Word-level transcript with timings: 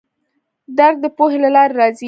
درک 0.77 0.95
د 1.01 1.05
پوهې 1.17 1.37
له 1.43 1.49
لارې 1.55 1.73
راځي. 1.79 1.99